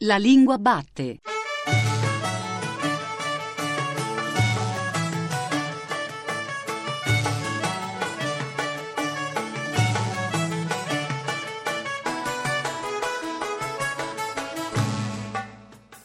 La 0.00 0.18
lingua 0.18 0.58
batte. 0.58 1.20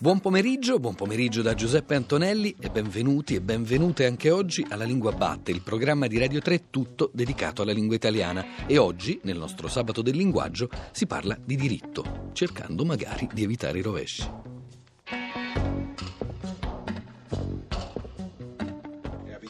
Buon 0.02 0.20
pomeriggio, 0.20 0.80
buon 0.80 0.96
pomeriggio 0.96 1.44
da 1.44 1.54
Giuseppe 1.54 1.94
Antonelli 1.94 2.56
e 2.60 2.72
benvenuti 2.72 3.36
e 3.36 3.40
benvenute 3.40 4.08
anche 4.08 4.32
oggi 4.32 4.66
alla 4.68 4.84
Lingua 4.84 5.12
Batte, 5.12 5.52
il 5.52 5.62
programma 5.62 6.08
di 6.08 6.18
Radio 6.18 6.40
3 6.40 6.72
tutto 6.72 7.12
dedicato 7.14 7.62
alla 7.62 7.72
lingua 7.72 7.94
italiana. 7.94 8.66
E 8.66 8.80
oggi, 8.80 9.20
nel 9.26 9.38
nostro 9.38 9.68
sabato 9.68 10.02
del 10.02 10.16
linguaggio, 10.16 10.70
si 10.92 11.06
parla 11.06 11.38
di 11.40 11.56
diritto, 11.56 12.32
cercando 12.34 12.84
magari 12.84 13.30
di 13.32 13.44
evitare 13.44 13.78
i 13.78 13.84
rovesci. 13.84 14.61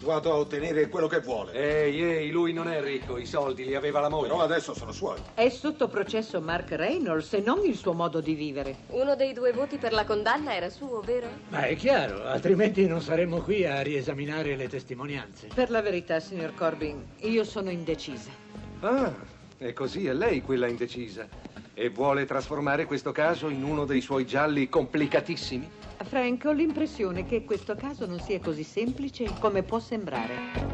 Abituato 0.02 0.32
a 0.32 0.36
ottenere 0.38 0.90
quello 0.90 1.08
che 1.08 1.20
vuole. 1.20 1.54
Ehi, 1.54 2.02
ehi, 2.02 2.32
lui 2.32 2.54
non 2.54 2.68
è 2.68 2.82
ricco, 2.82 3.18
i 3.18 3.26
soldi 3.28 3.66
li 3.66 3.76
aveva 3.76 4.00
la 4.00 4.10
moglie. 4.10 4.30
Però 4.30 4.42
adesso 4.42 4.74
sono 4.74 4.92
suoi. 4.92 5.20
È 5.36 5.48
sotto 5.50 5.88
processo 5.88 6.42
Mark 6.42 6.72
Reynolds 6.72 7.34
e 7.34 7.42
non 7.42 7.64
il 7.64 7.76
suo 7.76 7.94
modo 7.94 8.20
di 8.20 8.34
vivere. 8.34 8.78
Uno 8.88 9.16
dei 9.16 9.34
due 9.34 9.52
voti 9.52 9.78
per 9.78 9.94
la 9.94 10.04
condanna 10.04 10.56
era 10.56 10.70
suo, 10.70 11.02
vero? 11.02 11.28
Ma 11.50 11.66
è 11.66 11.76
chiaro, 11.76 12.24
altrimenti 12.24 12.88
non 12.88 13.02
saremmo 13.02 13.42
qui 13.42 13.66
a 13.66 13.82
riesaminare 13.82 14.56
le 14.56 14.68
testimonianze. 14.68 15.50
Per 15.54 15.70
la 15.70 15.82
verità, 15.82 16.20
signor 16.20 16.56
Corbin, 16.56 17.06
io 17.20 17.44
sono 17.44 17.70
indecisa. 17.70 18.32
Ah, 18.80 19.14
e 19.60 19.74
così 19.74 20.08
è 20.08 20.14
lei 20.14 20.42
quella 20.42 20.68
indecisa. 20.68 21.28
E 21.74 21.90
vuole 21.90 22.26
trasformare 22.26 22.86
questo 22.86 23.12
caso 23.12 23.50
in 23.50 23.64
uno 23.64 23.86
dei 23.86 24.02
suoi 24.02 24.26
gialli 24.26 24.68
complicatissimi? 24.68 25.80
Frank, 26.04 26.46
ho 26.46 26.52
l'impressione 26.52 27.26
che 27.26 27.44
questo 27.44 27.76
caso 27.76 28.06
non 28.06 28.20
sia 28.20 28.40
così 28.40 28.64
semplice 28.64 29.38
come 29.38 29.64
può 29.64 29.80
sembrare. 29.80 30.71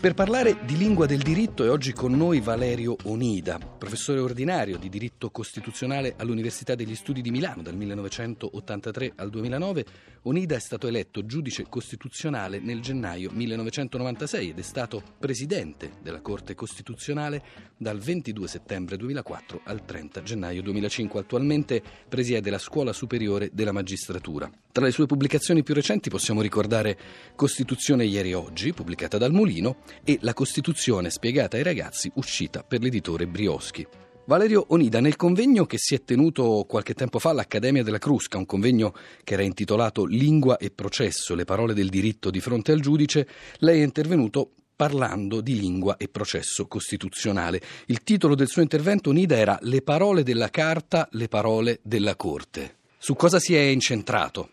Per 0.00 0.14
parlare 0.14 0.64
di 0.64 0.78
lingua 0.78 1.04
del 1.04 1.20
diritto 1.20 1.62
è 1.62 1.68
oggi 1.68 1.92
con 1.92 2.16
noi 2.16 2.40
Valerio 2.40 2.96
Onida, 3.04 3.58
professore 3.58 4.18
ordinario 4.18 4.78
di 4.78 4.88
diritto 4.88 5.28
costituzionale 5.28 6.14
all'Università 6.16 6.74
degli 6.74 6.94
Studi 6.94 7.20
di 7.20 7.30
Milano 7.30 7.60
dal 7.60 7.76
1983 7.76 9.12
al 9.16 9.28
2009. 9.28 9.84
Onida 10.22 10.56
è 10.56 10.58
stato 10.58 10.86
eletto 10.86 11.26
giudice 11.26 11.66
costituzionale 11.68 12.60
nel 12.60 12.80
gennaio 12.80 13.30
1996 13.30 14.48
ed 14.48 14.58
è 14.58 14.62
stato 14.62 15.02
presidente 15.18 15.92
della 16.02 16.22
Corte 16.22 16.54
Costituzionale 16.54 17.42
dal 17.76 17.98
22 17.98 18.48
settembre 18.48 18.96
2004 18.96 19.60
al 19.64 19.84
30 19.84 20.22
gennaio 20.22 20.62
2005. 20.62 21.20
Attualmente 21.20 21.82
presiede 22.08 22.48
la 22.48 22.58
Scuola 22.58 22.94
Superiore 22.94 23.50
della 23.52 23.72
Magistratura. 23.72 24.50
Tra 24.72 24.84
le 24.84 24.92
sue 24.92 25.06
pubblicazioni 25.06 25.62
più 25.62 25.74
recenti 25.74 26.10
possiamo 26.10 26.40
ricordare 26.40 26.96
Costituzione 27.34 28.04
ieri 28.04 28.30
e 28.30 28.34
oggi, 28.34 28.72
pubblicata 28.72 29.18
dal 29.18 29.32
Mulino, 29.32 29.78
e 30.04 30.18
La 30.22 30.34
Costituzione 30.34 31.10
spiegata 31.10 31.56
ai 31.56 31.62
ragazzi, 31.62 32.10
uscita 32.14 32.62
per 32.62 32.80
l'editore 32.80 33.26
Brioschi. 33.26 33.86
Valerio 34.24 34.66
Onida, 34.68 35.00
nel 35.00 35.16
convegno 35.16 35.66
che 35.66 35.76
si 35.78 35.94
è 35.94 36.04
tenuto 36.04 36.64
qualche 36.68 36.94
tempo 36.94 37.18
fa 37.18 37.30
all'Accademia 37.30 37.82
della 37.82 37.98
Crusca, 37.98 38.38
un 38.38 38.46
convegno 38.46 38.94
che 39.24 39.34
era 39.34 39.42
intitolato 39.42 40.04
Lingua 40.04 40.56
e 40.56 40.70
processo, 40.70 41.34
le 41.34 41.44
parole 41.44 41.74
del 41.74 41.88
diritto 41.88 42.30
di 42.30 42.40
fronte 42.40 42.70
al 42.70 42.80
giudice, 42.80 43.26
lei 43.58 43.80
è 43.80 43.84
intervenuto 43.84 44.52
parlando 44.76 45.40
di 45.40 45.58
lingua 45.58 45.96
e 45.96 46.08
processo 46.08 46.66
costituzionale. 46.66 47.60
Il 47.86 48.02
titolo 48.02 48.34
del 48.34 48.48
suo 48.48 48.62
intervento 48.62 49.10
Onida 49.10 49.36
era 49.36 49.58
Le 49.62 49.82
parole 49.82 50.22
della 50.22 50.48
Carta, 50.48 51.08
le 51.12 51.28
parole 51.28 51.80
della 51.82 52.14
Corte. 52.14 52.76
Su 52.96 53.14
cosa 53.14 53.38
si 53.38 53.54
è 53.54 53.60
incentrato? 53.60 54.50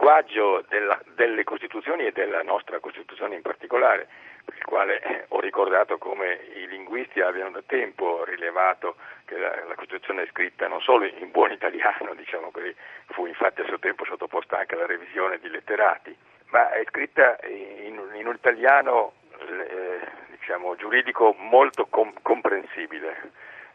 Linguaggio 0.00 0.64
della- 0.68 0.98
delle 1.14 1.44
Costituzioni 1.44 2.06
e 2.06 2.12
della 2.12 2.42
nostra 2.42 2.78
Costituzione 2.80 3.34
in 3.34 3.42
particolare, 3.42 4.08
per 4.46 4.54
il 4.56 4.64
quale 4.64 5.00
eh, 5.02 5.24
ho 5.28 5.40
ricordato 5.40 5.98
come 5.98 6.40
i 6.54 6.66
linguisti 6.68 7.20
abbiano 7.20 7.50
da 7.50 7.62
tempo 7.66 8.24
rilevato 8.24 8.96
che 9.26 9.36
la, 9.36 9.54
la 9.68 9.74
Costituzione 9.74 10.22
è 10.22 10.28
scritta 10.30 10.68
non 10.68 10.80
solo 10.80 11.04
in 11.04 11.30
buon 11.30 11.52
italiano, 11.52 12.14
diciamo 12.14 12.50
così, 12.50 12.74
fu 13.08 13.26
infatti 13.26 13.60
a 13.60 13.66
suo 13.66 13.78
tempo 13.78 14.06
sottoposta 14.06 14.58
anche 14.58 14.74
alla 14.74 14.86
revisione 14.86 15.38
di 15.38 15.50
letterati, 15.50 16.16
ma 16.46 16.70
è 16.72 16.82
scritta 16.88 17.36
in, 17.46 18.00
in 18.14 18.26
un 18.26 18.34
italiano 18.34 19.12
eh, 19.38 20.00
diciamo, 20.30 20.76
giuridico 20.76 21.34
molto 21.38 21.86
com- 21.90 22.14
comprensibile. 22.22 23.32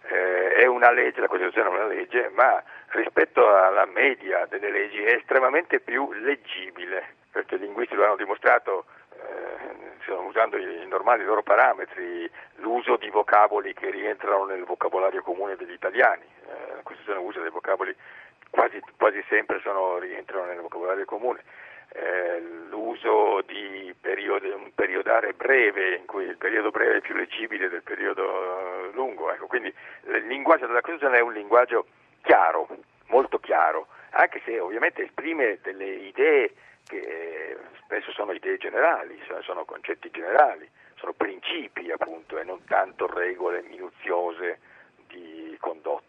Eh, 0.07 0.53
è 0.53 0.65
una 0.65 0.91
legge, 0.91 1.21
la 1.21 1.27
Costituzione 1.27 1.69
è 1.69 1.71
una 1.71 1.87
legge, 1.87 2.29
ma 2.33 2.63
rispetto 2.89 3.47
alla 3.55 3.85
media 3.85 4.45
delle 4.45 4.69
leggi 4.69 5.03
è 5.03 5.15
estremamente 5.15 5.79
più 5.79 6.11
leggibile, 6.13 7.15
perché 7.31 7.55
i 7.55 7.59
linguisti 7.59 7.95
lo 7.95 8.05
hanno 8.05 8.15
dimostrato 8.15 8.85
eh, 9.11 10.13
usando 10.13 10.57
i 10.57 10.85
normali 10.87 11.23
loro 11.23 11.41
parametri, 11.41 12.29
l'uso 12.57 12.97
di 12.97 13.09
vocaboli 13.09 13.73
che 13.73 13.89
rientrano 13.89 14.45
nel 14.45 14.63
vocabolario 14.63 15.21
comune 15.23 15.55
degli 15.55 15.73
italiani. 15.73 16.23
Eh, 16.23 16.75
la 16.75 16.81
Costituzione 16.83 17.19
usa 17.19 17.41
dei 17.41 17.49
vocaboli 17.49 17.95
quasi, 18.49 18.79
quasi 18.97 19.23
sempre 19.27 19.59
sono, 19.61 19.97
rientrano 19.97 20.45
nel 20.45 20.59
vocabolario 20.59 21.05
comune. 21.05 21.41
Eh, 21.97 22.41
l'uso 22.69 23.41
di 23.47 23.93
periodi, 24.01 24.49
un 24.49 24.73
periodare 24.75 25.31
breve, 25.33 25.95
in 25.95 26.05
cui 26.05 26.25
il 26.25 26.35
periodo 26.35 26.69
breve 26.69 26.97
è 26.97 27.01
più 27.01 27.15
leggibile 27.15 27.69
del 27.69 27.83
periodo 27.83 28.89
eh, 28.89 28.91
lungo. 28.91 29.31
Ecco, 29.31 29.47
quindi 29.47 29.73
il 30.07 30.27
linguaggio 30.27 30.67
della 30.67 30.81
Costituzione 30.81 31.19
è 31.19 31.21
un 31.21 31.31
linguaggio 31.31 31.85
chiaro, 32.21 32.67
molto 33.07 33.39
chiaro, 33.39 33.87
anche 34.11 34.41
se 34.43 34.59
ovviamente 34.59 35.03
esprime 35.03 35.59
delle 35.61 35.85
idee 35.85 36.51
che 36.85 36.97
eh, 36.97 37.57
spesso 37.83 38.11
sono 38.11 38.33
idee 38.33 38.57
generali, 38.57 39.17
sono- 39.25 39.41
sono 39.41 39.63
concetti 39.63 40.09
generali, 40.11 40.69
sono 40.95 41.13
principi 41.13 41.91
appunto 41.91 42.37
e 42.37 42.43
non 42.43 42.61
tanto 42.65 43.07
regole 43.07 43.61
minuziose 43.63 44.59
di 45.07 45.55
condotta. 45.61 46.04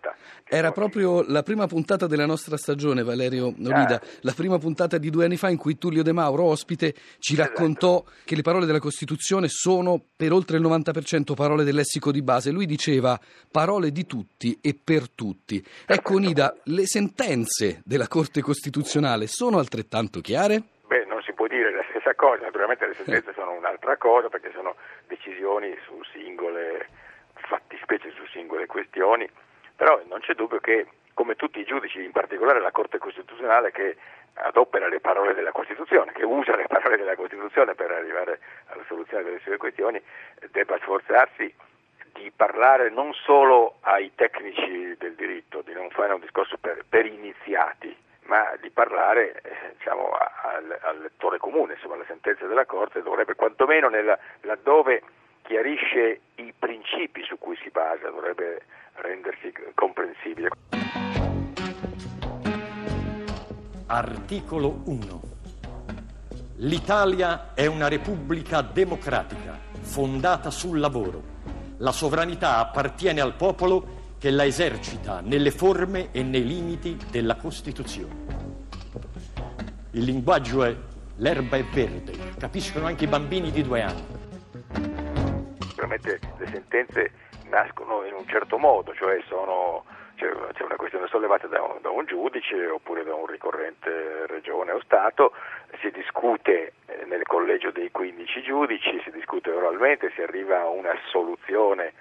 Era 0.49 0.71
proprio 0.73 1.23
la 1.27 1.43
prima 1.43 1.67
puntata 1.67 2.07
della 2.07 2.27
nostra 2.27 2.57
stagione, 2.57 3.03
Valerio 3.03 3.53
Nolida, 3.57 3.95
Ah. 3.97 4.01
la 4.21 4.33
prima 4.33 4.59
puntata 4.59 4.99
di 4.99 5.11
due 5.11 5.25
anni 5.25 5.37
fa 5.37 5.49
in 5.49 5.57
cui 5.57 5.77
Tullio 5.79 6.03
De 6.03 6.13
Mauro, 6.13 6.45
ospite, 6.45 6.95
ci 7.19 7.33
Esatto. 7.35 7.49
raccontò 7.49 8.05
che 8.25 8.37
le 8.37 8.43
parole 8.43 8.67
della 8.67 8.79
Costituzione 8.79 9.49
sono 9.49 10.01
per 10.17 10.33
oltre 10.33 10.57
il 10.57 10.63
90% 10.63 11.35
parole 11.35 11.65
del 11.65 11.75
lessico 11.75 12.13
di 12.13 12.23
base. 12.23 12.51
Lui 12.51 12.67
diceva 12.67 13.19
parole 13.51 13.91
di 13.91 14.07
tutti 14.07 14.57
e 14.63 14.79
per 14.83 15.11
tutti. 15.11 15.65
Ecco 15.87 16.19
Nida, 16.19 16.57
le 16.65 16.87
sentenze 16.87 17.81
della 17.85 18.09
Corte 18.09 18.41
Costituzionale 18.41 19.27
sono 19.27 19.59
altrettanto 19.59 20.21
chiare? 20.21 20.63
Beh, 20.87 21.05
non 21.07 21.21
si 21.23 21.33
può 21.33 21.47
dire 21.49 21.75
la 21.75 21.85
stessa 21.91 22.15
cosa, 22.15 22.45
naturalmente 22.45 22.87
le 22.87 22.95
sentenze 22.95 23.33
sono 23.35 23.53
un'altra 23.53 23.97
cosa 23.97 24.29
perché 24.29 24.51
sono 24.55 24.77
decisioni 25.09 25.75
su 25.85 25.99
singole 26.13 26.87
fattispecie, 27.35 28.11
su 28.15 28.25
singole 28.33 28.67
questioni, 28.67 29.29
però 29.77 30.01
non 30.09 30.21
c'è 30.21 30.35
dubbio 30.35 30.59
che 30.59 30.87
come 31.15 31.37
tutti 31.37 31.61
i 31.61 31.65
giudici, 31.65 32.03
in 32.03 32.13
particolare 32.13 32.61
la 32.61 32.71
Corte 32.71 32.99
Costituzionale 32.99 33.71
che 33.71 33.97
adopera 34.35 34.89
le 34.89 35.01
parole 35.01 35.35
della 35.35 35.53
Costituzione, 35.53 36.13
che 36.13 36.25
usa 36.25 36.57
le 36.57 36.67
parole 36.67 36.97
della 36.97 37.17
Costituzione 37.17 37.75
per 37.75 37.91
arrivare 37.91 38.41
alla 38.67 38.85
soluzione 38.87 39.23
delle 39.25 39.41
sue 39.41 39.57
questioni, 39.57 40.01
debba 40.51 40.77
sforzarsi 40.79 41.55
di 42.13 42.31
parlare 42.35 42.91
non 42.91 43.13
solo 43.15 43.77
ai 43.81 44.13
tecnici 44.15 44.95
del 44.99 45.15
diritto, 45.15 45.63
di 45.63 45.73
non 45.73 45.89
fare 45.91 46.13
un 46.13 46.21
discorso 46.21 46.57
per, 46.59 46.85
per 46.89 47.07
iniziati, 47.07 47.95
ma 48.25 48.55
di 48.61 48.71
parlare 48.71 49.41
eh, 49.43 49.75
diciamo, 49.77 50.11
al, 50.11 50.79
al 50.83 51.01
lettore 51.01 51.39
comune, 51.39 51.75
insomma 51.75 51.97
la 51.97 52.05
sentenza 52.07 52.47
della 52.47 52.65
Corte 52.67 53.03
dovrebbe 53.03 53.35
quantomeno 53.35 53.89
nella- 53.89 54.19
laddove 54.43 55.03
chiarisce 55.43 56.21
i 56.37 56.53
Articolo 63.97 64.83
1. 64.85 65.21
L'Italia 66.57 67.55
è 67.55 67.65
una 67.65 67.89
repubblica 67.89 68.61
democratica, 68.61 69.59
fondata 69.81 70.51
sul 70.51 70.79
lavoro. 70.79 71.23
La 71.79 71.93
sovranità 71.93 72.59
appartiene 72.59 73.23
al 73.23 73.37
popolo 73.37 74.15
che 74.19 74.29
la 74.29 74.45
esercita 74.45 75.21
nelle 75.21 75.51
forme 75.51 76.11
e 76.13 76.23
nei 76.23 76.47
limiti 76.47 76.99
della 77.11 77.37
Costituzione. 77.37 78.15
Il 79.93 80.05
linguaggio 80.05 80.63
è 80.65 80.77
l'erba 81.17 81.57
è 81.57 81.65
verde, 81.65 82.35
capiscono 82.37 82.85
anche 82.85 83.05
i 83.05 83.09
bambini 83.09 83.51
di 83.51 83.63
due 83.63 83.81
anni. 83.81 84.05
Sicuramente 85.71 86.21
le 86.37 86.47
sentenze 86.49 87.13
nascono 87.49 88.05
in 88.05 88.13
un 88.13 88.29
certo 88.29 88.59
modo, 88.59 88.93
cioè 88.93 89.25
sono 89.27 89.85
c'è, 90.17 90.29
c'è 90.53 90.63
una 90.65 90.77
questione 90.77 91.07
sollevata 91.07 91.47
da 91.47 91.63
un, 91.63 91.79
da 91.81 91.91
un, 91.91 92.05
giudice 92.07 92.67
oppure 92.67 93.05
da 93.05 93.15
un 93.15 93.27
ricorrente 93.27 94.27
regione 94.27 94.73
o 94.73 94.81
Stato, 94.81 95.33
si 95.81 95.91
discute 95.91 96.73
eh, 96.87 97.05
nel 97.05 97.23
collegio 97.25 97.71
dei 97.71 97.91
15 97.91 98.43
giudici, 98.43 99.01
si 99.05 99.11
discute 99.11 99.51
oralmente, 99.51 100.11
si 100.15 100.23
arriva 100.23 100.61
a 100.61 100.69
una 100.69 100.95
soluzione 101.11 101.93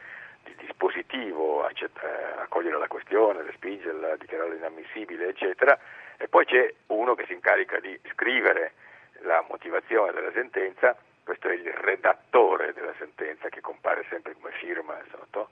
di 0.44 0.56
dispositivo, 0.58 1.66
accett- 1.66 2.02
eh, 2.02 2.42
accogliere 2.42 2.78
la 2.78 2.88
questione, 2.88 3.44
respingerla, 3.44 4.16
dichiararla 4.16 4.56
inammissibile, 4.56 5.28
eccetera, 5.28 5.78
e 6.18 6.28
poi 6.28 6.46
c'è 6.46 6.74
uno 6.88 7.16
che 7.16 7.26
si 7.26 7.34
incarica 7.34 7.80
di 7.80 8.00
scrivere 8.12 8.74
la 9.22 9.44
motivazione 9.50 10.12
della 10.14 10.32
sentenza, 10.32 10.96
questo 11.24 11.48
è 11.50 11.54
il 11.54 11.72
redattore 11.72 12.74
della 12.74 12.94
sentenza 12.98 13.50
che 13.50 13.60
compare 13.60 14.06
sempre 14.10 14.34
come 14.34 14.52
firma 14.52 14.96
sotto, 15.10 15.50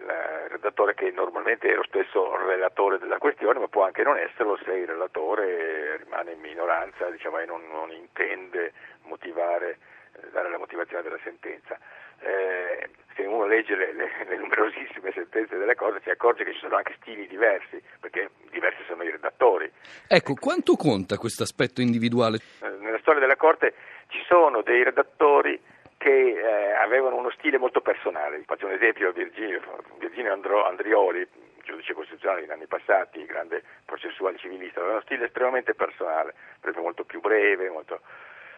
il 0.00 0.48
redattore 0.48 0.94
che 0.94 1.10
normalmente 1.10 1.68
è 1.68 1.74
lo 1.74 1.84
stesso 1.84 2.36
relatore 2.36 2.98
della 2.98 3.18
questione, 3.18 3.58
ma 3.58 3.68
può 3.68 3.84
anche 3.84 4.02
non 4.02 4.18
esserlo 4.18 4.58
se 4.64 4.72
il 4.72 4.86
relatore 4.86 5.96
rimane 5.98 6.32
in 6.32 6.40
minoranza 6.40 7.08
diciamo, 7.10 7.38
e 7.38 7.46
non, 7.46 7.62
non 7.70 7.90
intende 7.90 8.72
motivare, 9.02 9.78
eh, 10.12 10.30
dare 10.30 10.50
la 10.50 10.58
motivazione 10.58 11.02
della 11.02 11.18
sentenza. 11.22 11.78
Eh, 12.20 12.88
se 13.14 13.22
uno 13.22 13.46
legge 13.46 13.74
le, 13.74 13.92
le, 13.92 14.10
le, 14.28 14.36
numerosissime 14.36 15.10
sentenze 15.12 15.56
delle 15.56 15.74
cose 15.74 16.00
si 16.02 16.10
accorge 16.10 16.44
che 16.44 16.52
ci 16.52 16.60
sono 16.60 16.76
anche 16.76 16.96
stili 17.00 17.26
diversi, 17.26 17.82
perché 18.00 18.30
diversi 18.50 18.82
sono 18.86 19.02
i 19.02 19.10
redattori. 19.10 19.70
Ecco, 20.06 20.34
quanto 20.34 20.76
conta 20.76 21.16
questo 21.16 21.42
aspetto 21.42 21.80
individuale? 21.80 22.38
Eh, 22.62 22.68
nella 22.80 22.98
storia 22.98 23.20
della 23.20 23.36
Corte 23.36 23.74
ci 24.08 24.22
sono 24.28 24.62
dei 24.62 24.84
redattori 24.84 25.58
che 26.06 26.38
eh, 26.38 26.70
avevano 26.74 27.16
uno 27.16 27.30
stile 27.30 27.58
molto 27.58 27.80
personale. 27.80 28.40
Faccio 28.46 28.66
un 28.66 28.72
esempio, 28.74 29.10
Virginio, 29.10 29.60
Virginio 29.98 30.32
Andro, 30.32 30.64
Andrioli, 30.64 31.26
giudice 31.64 31.94
costituzionale 31.94 32.44
in 32.44 32.52
anni 32.52 32.68
passati, 32.68 33.26
grande 33.26 33.64
processuale 33.84 34.38
civilista, 34.38 34.78
aveva 34.78 34.94
uno 34.94 35.02
stile 35.02 35.24
estremamente 35.24 35.74
personale, 35.74 36.32
per 36.60 36.76
molto 36.76 37.02
più 37.02 37.18
breve, 37.18 37.68
molto, 37.70 38.02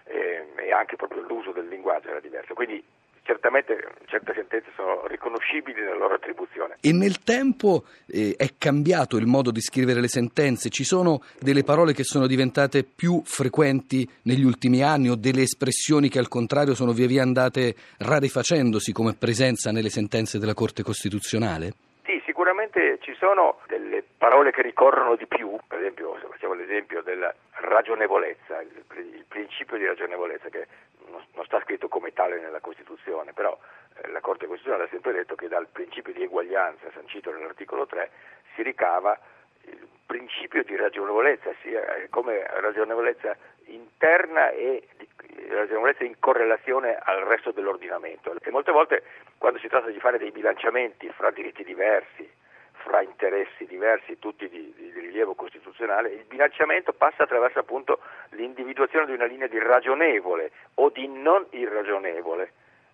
eh, 0.05 0.45
e 0.56 0.73
anche 0.73 0.97
proprio 0.97 1.23
l'uso 1.23 1.53
del 1.53 1.69
linguaggio 1.69 2.11
era 2.11 2.21
diverso. 2.21 2.53
Quindi 2.53 2.85
certamente 3.29 3.77
certe 4.07 4.33
sentenze 4.35 4.71
sono 4.75 5.07
riconoscibili 5.07 5.83
nella 5.83 5.97
loro 5.97 6.15
attribuzione. 6.15 6.77
E 6.81 6.93
nel 6.93 7.23
tempo 7.23 7.85
eh, 8.07 8.35
è 8.39 8.55
cambiato 8.57 9.19
il 9.19 9.27
modo 9.27 9.51
di 9.51 9.61
scrivere 9.61 10.01
le 10.01 10.09
sentenze? 10.09 10.71
Ci 10.71 10.83
sono 10.83 11.23
delle 11.39 11.63
parole 11.63 11.93
che 11.93 12.05
sono 12.05 12.27
diventate 12.27 12.85
più 12.85 13.21
frequenti 13.27 14.09
negli 14.23 14.45
ultimi 14.45 14.83
anni 14.83 15.11
o 15.11 15.15
delle 15.15 15.43
espressioni 15.43 16.09
che 16.09 16.19
al 16.19 16.29
contrario 16.29 16.75
sono 16.75 16.93
via 16.93 17.07
via 17.07 17.23
andate 17.23 17.75
rarefacendosi 17.99 18.93
come 18.93 19.13
presenza 19.13 19.71
nelle 19.73 19.91
sentenze 19.91 20.39
della 20.39 20.55
Corte 20.55 20.83
Costituzionale? 20.83 21.88
Sicuramente 22.29 22.99
ci 23.01 23.15
sono 23.15 23.61
delle 23.69 24.05
parole 24.19 24.51
che 24.51 24.61
ricorrono 24.61 25.17
di 25.17 25.27
più, 25.27 25.59
per 25.67 25.79
esempio, 25.79 26.15
se 26.21 26.27
facciamo 26.27 26.53
l'esempio 26.53 27.01
della 27.01 27.35
ragionevolezza, 27.53 28.61
il, 28.61 29.25
principio 29.27 29.79
di 29.79 29.87
ragionevolezza 29.87 30.51
che 30.51 30.67
non, 31.07 31.25
non, 31.33 31.47
sta 31.47 31.59
scritto 31.63 31.89
come 31.89 32.13
tale 32.13 32.39
nella 32.39 32.61
Costituzione, 32.61 33.33
però 33.33 33.59
eh, 34.03 34.11
la 34.11 34.21
Corte 34.21 34.45
Costituzionale 34.45 34.85
ha 34.85 34.91
sempre 34.91 35.13
detto 35.13 35.37
che 35.37 35.49
dal 35.49 35.69
principio 35.73 36.13
di 36.13 36.23
eguaglianza 36.23 36.91
sancito 36.93 37.33
nell'articolo 37.33 37.87
3 37.87 38.11
si 38.55 38.63
ricava 38.63 39.19
il 39.63 39.89
principio 40.05 40.63
di 40.65 40.77
ragionevolezza, 40.77 41.51
sia 41.63 41.95
eh, 41.95 42.11
come 42.11 42.45
ragionevolezza 42.61 43.35
interna 43.69 44.51
e 44.51 44.87
ragionevolezza 45.55 46.05
in 46.05 46.15
correlazione 46.19 46.99
al 47.00 47.23
resto 47.23 47.50
dell'ordinamento. 47.50 48.35
E 48.41 48.50
molte 48.50 48.73
volte 48.73 49.03
quando 49.39 49.59
si 49.59 49.69
tratta 49.69 49.91
di 49.91 49.99
fare 50.00 50.19
dei 50.19 50.31
bilanciamenti 50.31 51.09
fra 51.11 51.31
diritti 51.31 51.65
diversi, 51.65 52.29
fra 52.73 53.03
interessi 53.03 53.67
diversi, 53.67 54.19
tutti 54.19 54.49
di, 54.49 54.73
di, 54.77 54.93
di, 54.93 55.00
rilievo 55.00 55.35
costituzionale, 55.35 56.11
il 56.11 56.25
bilanciamento 56.25 56.93
passa 56.93 57.25
attraverso 57.25 57.59
appunto 57.59 58.00
l'individuazione 58.31 59.06
di 59.06 59.12
una 59.12 59.27
linea 59.27 59.47
di 59.47 59.59
ragionevole 59.59 60.50
o 60.75 60.91
di 60.91 61.06
non 61.06 61.47
irragionevole 61.51 62.53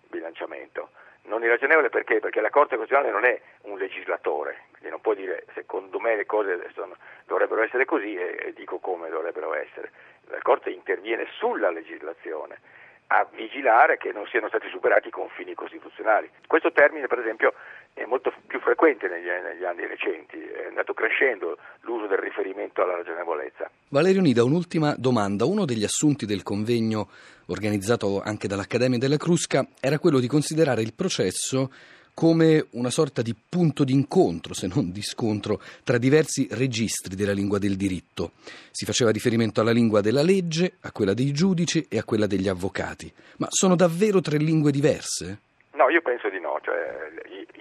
bilanciamento. 0.09 0.89
Non 1.25 1.43
irragionevole 1.43 1.89
perché? 1.89 2.19
Perché 2.19 2.39
la 2.39 2.49
Corte 2.49 2.75
Costituzionale 2.75 3.11
non 3.11 3.25
è 3.25 3.39
un 3.63 3.77
legislatore, 3.77 4.65
quindi 4.71 4.89
non 4.89 5.01
può 5.01 5.13
dire 5.13 5.45
secondo 5.53 5.99
me 5.99 6.15
le 6.15 6.25
cose 6.25 6.69
sono, 6.73 6.95
dovrebbero 7.25 7.63
essere 7.63 7.85
così 7.85 8.15
e, 8.15 8.37
e 8.39 8.53
dico 8.53 8.77
come 8.79 9.09
dovrebbero 9.09 9.53
essere. 9.55 9.91
La 10.27 10.39
Corte 10.41 10.69
interviene 10.69 11.25
sulla 11.37 11.71
legislazione 11.71 12.59
a 13.07 13.27
vigilare 13.35 13.97
che 13.97 14.11
non 14.11 14.25
siano 14.27 14.47
stati 14.47 14.67
superati 14.69 15.09
i 15.09 15.11
confini 15.11 15.53
costituzionali. 15.53 16.29
Questo 16.47 16.71
termine, 16.71 17.07
per 17.07 17.19
esempio, 17.19 17.53
è 17.93 18.05
molto 18.05 18.33
più 18.47 18.59
frequente 18.59 19.07
negli, 19.07 19.27
negli, 19.27 19.63
anni 19.63 19.85
recenti, 19.87 20.37
è 20.37 20.67
andato 20.67 20.93
crescendo 20.93 21.57
l'uso 21.81 22.07
del 22.07 22.17
riferimento 22.17 22.81
alla 22.81 22.95
ragionevolezza. 22.95 23.69
Valerio 23.89 24.21
Nida, 24.21 24.43
un'ultima 24.43 24.95
domanda. 24.97 25.45
Uno 25.45 25.65
degli 25.65 25.83
assunti 25.83 26.25
del 26.25 26.43
convegno 26.43 27.07
organizzato 27.47 28.21
anche 28.21 28.47
dall'Accademia 28.47 28.97
della 28.97 29.17
Crusca 29.17 29.65
era 29.79 29.99
quello 29.99 30.19
di 30.19 30.27
considerare 30.27 30.81
il 30.81 30.93
processo 30.93 31.69
come 32.15 32.65
una 32.71 32.89
sorta 32.89 33.21
di 33.21 33.35
punto 33.35 33.83
d'incontro, 33.83 34.53
se 34.53 34.67
non 34.73 34.91
di 34.91 35.03
scontro, 35.03 35.59
tra 35.83 35.97
diversi 35.97 36.47
registri 36.49 37.13
della 37.13 37.33
lingua 37.33 37.59
del 37.59 37.75
diritto. 37.75 38.31
Si 38.71 38.85
faceva 38.85 39.11
riferimento 39.11 39.59
alla 39.59 39.71
lingua 39.71 39.99
della 39.99 40.23
legge, 40.23 40.77
a 40.81 40.91
quella 40.93 41.13
dei 41.13 41.33
giudici 41.33 41.85
e 41.89 41.97
a 41.97 42.05
quella 42.05 42.25
degli 42.25 42.47
avvocati. 42.47 43.11
Ma 43.37 43.47
sono 43.49 43.75
davvero 43.75 44.21
tre 44.21 44.37
lingue 44.37 44.71
diverse? 44.71 45.39
No, 45.73 45.89
io 45.89 46.01
penso 46.01 46.29
di 46.29 46.39
no. 46.39 46.57
Cioè, 46.63 47.11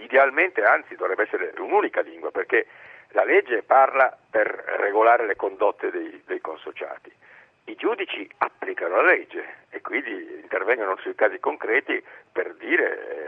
idealmente, 0.05 0.63
anzi, 0.63 0.95
dovrebbe 0.95 1.25
essere 1.25 1.53
un'unica 1.59 2.01
lingua, 2.03 2.31
perché 2.31 2.67
la 3.09 3.25
legge 3.25 3.63
parla 3.63 4.17
per 4.31 4.47
regolare 4.79 5.27
le 5.27 5.35
condotte 5.35 5.91
dei, 5.91 6.23
dei 6.27 6.41
consociati. 6.41 7.11
I 7.67 7.77
giudici 7.77 8.29
applicano 8.39 8.97
la 8.97 9.13
legge 9.15 9.43
e 9.71 9.81
quindi 9.81 10.11
intervengono 10.43 10.97
sui 11.01 11.15
casi 11.15 11.41
concreti 11.41 12.03
per 12.31 12.55
dire 12.59 12.85
eh, 12.93 13.24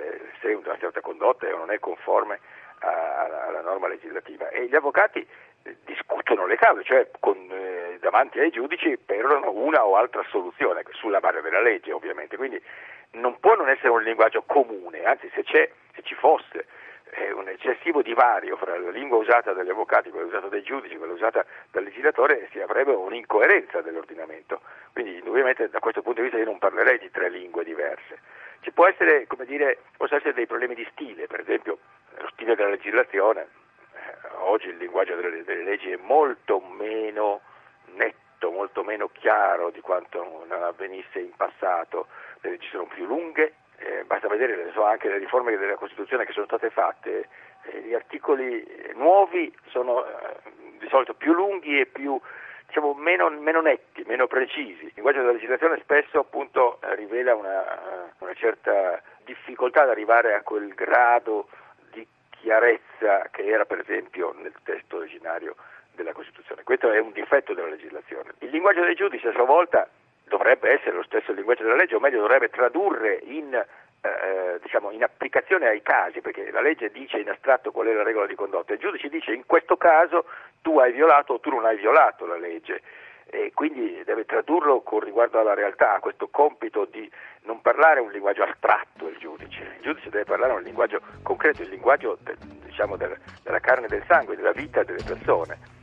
se 0.47 0.53
una 0.55 0.79
certa 0.79 1.01
condotta 1.01 1.49
non 1.49 1.71
è 1.71 1.79
conforme 1.79 2.39
alla 2.79 3.63
norma 3.63 3.89
legislativa 3.89 4.49
e 4.51 4.67
gli 4.67 4.77
avvocati 4.77 5.27
eh, 5.63 5.77
discutono 5.85 6.47
le 6.47 6.57
cause, 6.57 6.85
cioè 6.85 7.09
con, 7.19 7.37
eh, 7.51 7.97
davanti 8.01 8.39
ai 8.39 8.51
giudici 8.51 8.97
perorano 8.99 9.51
una 9.51 9.85
o 9.85 9.97
altra 9.97 10.23
soluzione, 10.29 10.85
sulla 10.93 11.21
base 11.21 11.41
della 11.41 11.61
legge 11.61 11.93
ovviamente, 11.93 12.37
quindi 12.37 12.63
non 13.13 13.41
può 13.41 13.55
non 13.55 13.71
essere 13.71 13.89
un 13.89 14.03
linguaggio 14.03 14.43
comune, 14.43 15.05
anzi 15.05 15.31
se, 15.35 15.43
se 15.49 16.03
ci 16.03 16.15
fosse 16.15 16.67
eh, 17.11 17.33
un 17.33 17.49
eccessivo 17.49 18.03
divario 18.03 18.57
fra 18.57 18.79
la 18.79 18.91
lingua 18.91 19.19
usata 19.19 19.53
dagli 19.53 19.71
avvocati, 19.71 20.11
quella 20.11 20.27
usata 20.27 20.49
dai 20.49 20.63
giudici, 20.63 20.97
quella 20.97 21.15
usata 21.15 21.45
dal 21.71 21.83
legislatore, 21.83 22.49
si 22.53 22.61
avrebbe 22.61 22.93
un'incoerenza 22.93 23.81
dell'ordinamento. 23.81 24.61
Quindi 24.93 25.23
ovviamente 25.27 25.69
da 25.71 25.79
questo 25.79 26.03
punto 26.03 26.21
di 26.21 26.27
vista 26.27 26.39
io 26.39 26.51
non 26.51 26.59
parlerei 26.59 26.99
di 26.99 27.11
tre 27.11 27.31
lingue 27.31 27.65
diverse. 27.65 28.19
Ci 28.61 28.73
può 28.73 28.87
essere, 28.87 29.26
come 29.26 29.44
dire, 29.44 29.79
possono 29.97 30.19
essere 30.19 30.35
dei 30.35 30.47
problemi 30.47 30.75
di 30.75 30.87
stile, 30.93 31.26
per 31.26 31.40
esempio 31.40 31.78
lo 32.19 32.28
stile 32.33 32.54
della 32.54 32.71
legislazione. 32.71 33.49
Eh, 33.95 34.28
oggi 34.38 34.69
il 34.69 34.76
linguaggio 34.76 35.14
delle, 35.14 35.45
delle 35.45 35.62
leggi 35.62 35.90
è 35.90 35.97
molto 35.97 36.61
meno 36.61 37.40
netto, 37.95 38.50
molto 38.50 38.83
meno 38.83 39.09
chiaro 39.12 39.71
di 39.71 39.81
quanto 39.81 40.45
avvenisse 40.49 41.21
in 41.21 41.35
passato, 41.37 42.09
le 42.40 42.50
leggi 42.50 42.69
sono 42.69 42.87
più 42.87 43.07
lunghe, 43.07 43.54
eh, 43.78 44.04
basta 44.04 44.28
vedere 44.28 44.71
so, 44.73 44.85
anche 44.85 45.09
le 45.09 45.19
riforme 45.19 45.57
della 45.57 45.76
Costituzione 45.76 46.25
che 46.25 46.33
sono 46.33 46.47
state 46.47 46.71
fatte, 46.71 47.28
eh, 47.64 47.81
gli 47.83 47.95
articoli 47.95 48.64
nuovi 48.95 49.54
sono 49.69 50.04
eh, 50.04 50.37
di 50.78 50.88
solito 50.88 51.14
più 51.14 51.33
lunghi 51.33 51.81
e 51.81 51.87
più, 51.87 52.19
diciamo, 52.66 52.94
meno, 52.94 53.28
meno, 53.30 53.61
netti, 53.61 54.04
meno 54.06 54.26
precisi. 54.26 54.85
Il 54.85 54.92
linguaggio 54.94 55.20
della 55.20 55.32
legislazione 55.32 55.78
spesso 55.80 56.18
appunto 56.18 56.78
eh, 56.82 56.94
rivela 56.94 57.35
una, 57.35 58.12
una 58.18 58.35
certa 58.35 59.00
difficoltà 59.25 59.82
ad 59.82 59.90
arrivare 59.90 60.35
a 60.35 60.42
quel 60.42 60.75
grado 60.75 61.49
di 61.90 62.06
chiarezza 62.30 63.28
che 63.30 63.46
era 63.46 63.64
per 63.64 63.80
esempio 63.80 64.35
nel 64.38 64.54
testo 64.62 64.96
originario 64.96 65.56
della 65.92 66.12
Costituzione. 66.12 66.62
Questo 66.62 66.90
è 66.90 66.99
un 66.99 67.12
difetto 67.12 67.54
della 67.54 67.68
legislazione. 67.68 68.35
Il 68.38 68.50
linguaggio 68.50 68.85
dei 68.85 68.94
giudici 68.94 69.26
a 69.26 69.32
sua 69.32 69.44
volta 69.44 69.88
dovrebbe 70.25 70.70
essere 70.70 70.96
lo 70.96 71.02
stesso 71.02 71.32
linguaggio 71.32 71.62
della 71.62 71.76
legge, 71.76 71.94
o 71.94 72.00
meglio 72.00 72.20
dovrebbe 72.20 72.49
tradurre 72.50 73.20
in, 73.25 73.64
eh, 74.07 74.59
diciamo, 74.63 74.91
in, 74.91 75.03
applicazione 75.03 75.69
ai 75.69 75.83
casi, 75.83 76.21
perché 76.21 76.51
la 76.51 76.61
legge 76.61 76.91
dice 76.91 77.19
in 77.19 77.29
astratto 77.29 77.71
qual 77.71 77.89
è 77.89 77.93
la 77.93 78.03
regola 78.03 78.27
di 78.27 78.35
condotta, 78.35 78.73
il 78.73 78.79
giudice 78.79 79.09
dice 79.09 79.33
in 79.33 79.45
questo 79.47 79.77
caso 79.77 80.27
tu 80.63 80.79
hai 80.79 80.93
violato 80.93 81.35
o 81.35 81.41
tu 81.41 81.51
non 81.51 81.65
hai 81.65 81.77
violato 81.77 82.27
la 82.27 82.37
legge 82.37 82.83
e 83.29 83.51
quindi 83.55 84.03
deve 84.05 84.25
tradurlo 84.25 84.83
con 84.83 85.01
riguardo 85.01 85.41
alla 85.41 85.55
realtà, 85.55 85.95
a 85.95 86.01
questo 86.01 86.29
compito 86.29 86.85
di 86.85 87.11
non 87.43 87.61
parlare 87.61 88.01
un 88.01 88.11
linguaggio 88.11 88.45
astratto 88.45 89.09
il 89.09 89.17
giudice, 89.19 89.63
il 89.77 89.83
giudice 89.83 90.11
deve 90.11 90.25
parlare 90.25 90.53
un 90.53 90.63
linguaggio 90.63 91.01
concreto, 91.23 91.63
il 91.63 91.69
linguaggio 91.69 92.19
diciamo, 92.65 92.97
del, 92.97 93.17
della 93.43 93.61
carne 93.61 93.87
e 93.87 93.89
del 93.89 94.05
sangue, 94.07 94.37
della 94.37 94.53
vita 94.53 94.85
delle 94.85 95.03
persone. 95.03 95.75